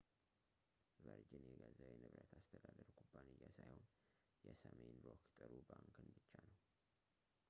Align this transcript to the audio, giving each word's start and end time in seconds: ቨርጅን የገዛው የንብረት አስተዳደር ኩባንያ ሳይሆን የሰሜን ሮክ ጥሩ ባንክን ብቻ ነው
ቨርጅን 1.03 1.43
የገዛው 1.49 1.89
የንብረት 1.93 2.31
አስተዳደር 2.37 2.87
ኩባንያ 2.99 3.49
ሳይሆን 3.57 3.85
የሰሜን 4.47 4.97
ሮክ 5.05 5.21
ጥሩ 5.37 5.51
ባንክን 5.69 6.07
ብቻ 6.17 6.31
ነው 6.49 6.57